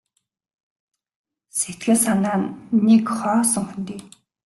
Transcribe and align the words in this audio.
Сэтгэл 1.57 1.97
санаа 2.03 2.37
нь 2.41 2.49
нэг 2.85 3.05
хоосон 3.17 3.65
хөндий. 3.69 4.01